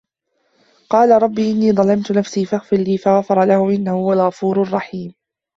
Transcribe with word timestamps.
قالَ 0.89 1.21
رَبِّ 1.21 1.39
إِنّي 1.39 1.71
ظَلَمتُ 1.71 2.11
نَفسي 2.11 2.45
فَاغفِر 2.45 2.77
لي 2.77 2.97
فَغَفَرَ 2.97 3.45
لَهُ 3.45 3.69
إِنَّهُ 3.75 3.93
هُوَ 3.93 4.13
الغَفورُ 4.13 4.61
الرَّحيمُ 4.61 5.13